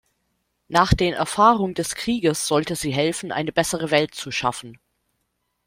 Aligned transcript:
Nach 0.67 0.95
den 0.95 1.13
Erfahrung 1.13 1.75
des 1.75 1.93
Krieges 1.93 2.47
sollte 2.47 2.75
sie 2.75 2.89
helfen, 2.91 3.31
eine 3.31 3.51
bessere 3.51 3.91
Welt 3.91 4.15
zu 4.15 4.31
schaffen. 4.31 4.79